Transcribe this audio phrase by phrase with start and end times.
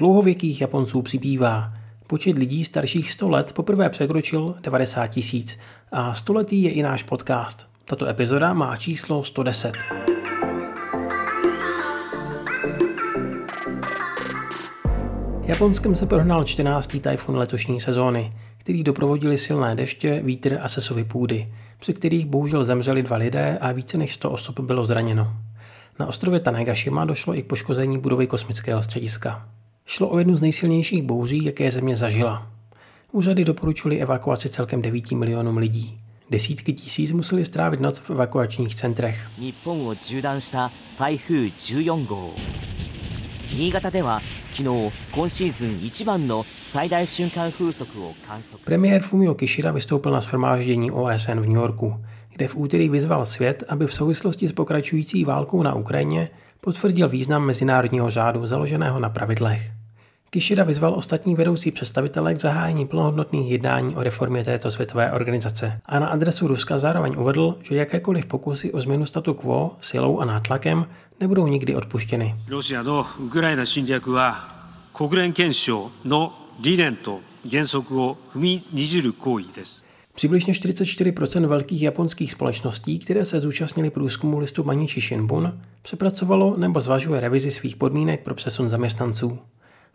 [0.00, 1.72] Dlouhověkých Japonců přibývá.
[2.06, 5.58] Počet lidí starších 100 let poprvé překročil 90 tisíc
[5.92, 7.66] a stoletý je i náš podcast.
[7.84, 9.72] Tato epizoda má číslo 110.
[15.42, 16.96] Japonskem se prohnal 14.
[17.00, 23.02] tajfun letošní sezóny, který doprovodili silné deště, vítr a sesovy půdy, při kterých bohužel zemřeli
[23.02, 25.32] dva lidé a více než 100 osob bylo zraněno.
[25.98, 29.59] Na ostrově Tanegashima došlo i k poškození budovy kosmického střediska.
[29.89, 32.47] Šlo o jednu z nejsilnějších bouří, jaké země zažila.
[33.11, 35.99] Úřady doporučili evakuaci celkem 9 milionům lidí.
[36.29, 39.27] Desítky tisíc museli strávit noc v evakuačních centrech.
[43.55, 51.95] 新潟では昨日今シーズン一番の最大瞬間風速を観測 Premiér Fumio Kishida vystoupil na shromáždění OSN v New Yorku,
[52.29, 56.29] kde v úterý vyzval svět, aby v souvislosti s pokračující válkou na Ukrajině
[56.61, 59.71] potvrdil význam mezinárodního řádu založeného na pravidlech.
[60.32, 65.98] Kishida vyzval ostatní vedoucí představitele k zahájení plnohodnotných jednání o reformě této světové organizace a
[65.98, 70.86] na adresu Ruska zároveň uvedl, že jakékoliv pokusy o změnu statu quo silou a nátlakem
[71.20, 72.36] nebudou nikdy odpuštěny.
[80.14, 87.20] Přibližně 44% velkých japonských společností, které se zúčastnily průzkumu listu Manichi Shinbun, přepracovalo nebo zvažuje
[87.20, 89.38] revizi svých podmínek pro přesun zaměstnanců.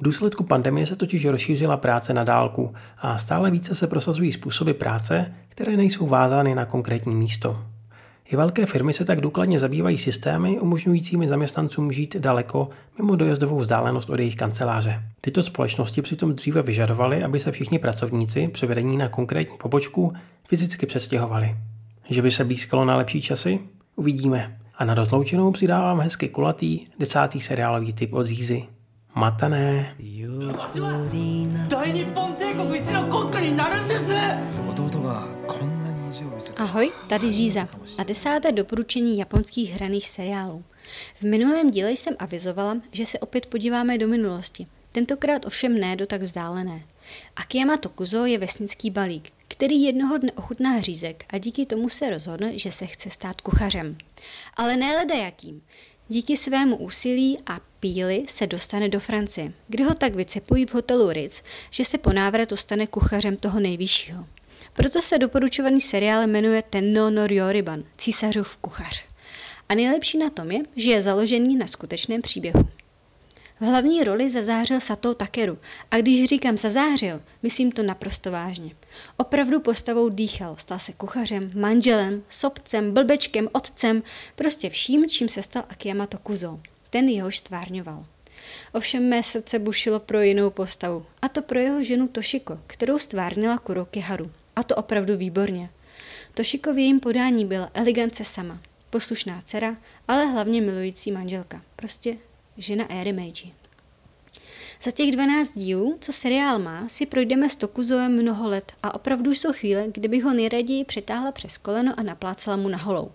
[0.00, 4.70] V důsledku pandemie se totiž rozšířila práce na dálku a stále více se prosazují způsoby
[4.70, 7.64] práce, které nejsou vázány na konkrétní místo.
[8.32, 14.10] I velké firmy se tak důkladně zabývají systémy umožňujícími zaměstnancům žít daleko mimo dojezdovou vzdálenost
[14.10, 15.02] od jejich kanceláře.
[15.20, 20.12] Tyto společnosti přitom dříve vyžadovaly, aby se všichni pracovníci převedení na konkrétní pobočku
[20.48, 21.56] fyzicky přestěhovali.
[22.10, 23.60] Že by se blízkalo na lepší časy?
[23.96, 24.58] Uvidíme.
[24.78, 28.66] A na rozloučenou přidávám hezky kulatý desátý seriálový typ od Zízy.
[29.14, 29.96] Matané.
[36.56, 37.68] Ahoj, tady Zíza
[37.98, 40.64] a desáté doporučení japonských hraných seriálů.
[41.14, 44.66] V minulém díle jsem avizovala, že se opět podíváme do minulosti.
[44.92, 46.82] Tentokrát ovšem ne do tak vzdálené.
[47.36, 52.58] Akiyama Tokuzo je vesnický balík, který jednoho dne ochutná hřízek a díky tomu se rozhodne,
[52.58, 53.96] že se chce stát kuchařem.
[54.56, 55.62] Ale ne jakým.
[56.12, 61.12] Díky svému úsilí a píli se dostane do Francie, kde ho tak vycepují v hotelu
[61.12, 64.26] Ritz, že se po návratu stane kuchařem toho nejvyššího.
[64.74, 69.04] Proto se doporučovaný seriál jmenuje Tenno no Ryoriban, císařův kuchař.
[69.68, 72.68] A nejlepší na tom je, že je založený na skutečném příběhu.
[73.60, 75.58] V hlavní roli zazářil Sato Takeru
[75.90, 78.74] a když říkám zazářil, myslím to naprosto vážně.
[79.16, 84.02] Opravdu postavou dýchal, stal se kuchařem, manželem, sobcem, blbečkem, otcem,
[84.34, 86.60] prostě vším, čím se stal Akiyama Tokuzo.
[86.90, 88.06] Ten jehož stvárňoval.
[88.72, 93.58] Ovšem mé srdce bušilo pro jinou postavu, a to pro jeho ženu Toshiko, kterou stvárnila
[93.58, 94.30] Kuroki Haru.
[94.56, 95.70] A to opravdu výborně.
[96.34, 98.60] Toshiko v jejím podání byla elegance sama,
[98.90, 99.76] poslušná dcera,
[100.08, 101.62] ale hlavně milující manželka.
[101.76, 102.16] Prostě
[102.60, 103.52] žena éry Meiji.
[104.82, 109.30] Za těch 12 dílů, co seriál má, si projdeme s Tokuzovem mnoho let a opravdu
[109.30, 113.12] jsou chvíle, kdybych ho nejraději přetáhla přes koleno a naplácala mu na holou.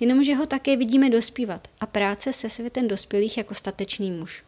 [0.00, 4.42] Jenomže ho také vidíme dospívat a práce se světem dospělých jako statečný muž.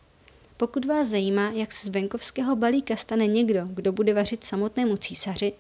[0.57, 5.53] Pokud vás zajímá, jak se z venkovského balíka stane někdo, kdo bude vařit samotnému císaři,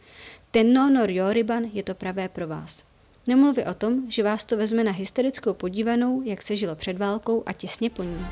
[0.50, 2.84] ten no Ryoriban je to pravé pro vás.
[3.26, 7.42] Nemluvě o tom, že vás to vezme na historickou podívanou, jak se žilo před válkou
[7.46, 8.26] a těsně po ní.